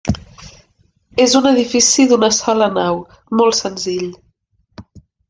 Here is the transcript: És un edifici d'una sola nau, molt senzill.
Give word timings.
És 1.25 1.35
un 1.39 1.47
edifici 1.49 2.05
d'una 2.11 2.29
sola 2.37 2.71
nau, 2.79 2.97
molt 3.41 3.59
senzill. 3.59 4.09